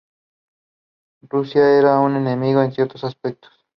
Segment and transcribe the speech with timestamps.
[1.21, 3.51] Rusia era un "enemigo en ciertos aspectos".